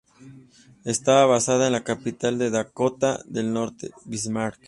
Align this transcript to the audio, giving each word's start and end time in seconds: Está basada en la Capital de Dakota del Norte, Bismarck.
Está 0.83 1.25
basada 1.27 1.67
en 1.67 1.73
la 1.73 1.83
Capital 1.83 2.39
de 2.39 2.49
Dakota 2.49 3.19
del 3.27 3.53
Norte, 3.53 3.91
Bismarck. 4.05 4.59